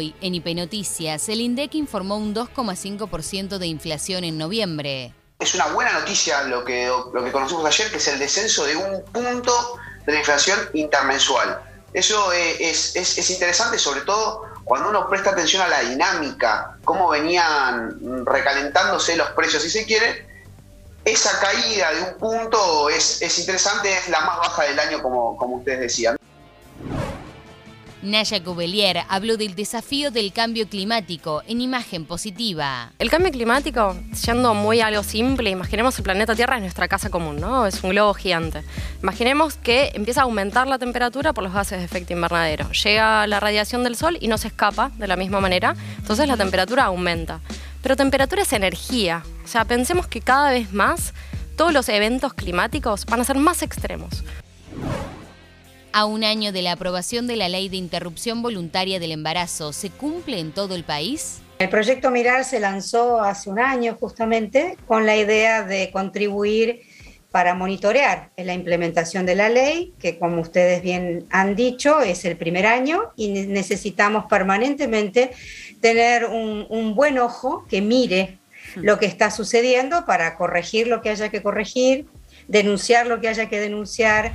[0.00, 5.12] Hoy, en IP Noticias, el INDEC informó un 2,5% de inflación en noviembre.
[5.38, 8.76] Es una buena noticia lo que, lo que conocimos ayer, que es el descenso de
[8.76, 9.52] un punto
[10.06, 11.60] de la inflación intermensual.
[11.92, 18.24] Eso es, es, interesante, sobre todo cuando uno presta atención a la dinámica, cómo venían
[18.24, 20.26] recalentándose los precios, si se quiere.
[21.04, 25.36] Esa caída de un punto es, es interesante, es la más baja del año, como,
[25.36, 26.16] como ustedes decían.
[28.02, 32.92] Naya Cubelier habló del desafío del cambio climático en imagen positiva.
[32.98, 37.38] El cambio climático, siendo muy algo simple, imaginemos el planeta Tierra es nuestra casa común,
[37.40, 37.66] ¿no?
[37.66, 38.62] Es un globo gigante.
[39.02, 42.70] Imaginemos que empieza a aumentar la temperatura por los gases de efecto invernadero.
[42.72, 46.38] Llega la radiación del sol y no se escapa de la misma manera, entonces la
[46.38, 47.40] temperatura aumenta.
[47.82, 51.12] Pero temperatura es energía, o sea, pensemos que cada vez más
[51.56, 54.24] todos los eventos climáticos van a ser más extremos.
[55.92, 59.90] A un año de la aprobación de la ley de interrupción voluntaria del embarazo, ¿se
[59.90, 61.40] cumple en todo el país?
[61.58, 66.82] El proyecto Mirar se lanzó hace un año justamente con la idea de contribuir
[67.32, 72.36] para monitorear la implementación de la ley, que como ustedes bien han dicho, es el
[72.36, 75.32] primer año y necesitamos permanentemente
[75.80, 78.38] tener un, un buen ojo que mire
[78.76, 78.80] hmm.
[78.84, 82.06] lo que está sucediendo para corregir lo que haya que corregir,
[82.46, 84.32] denunciar lo que haya que denunciar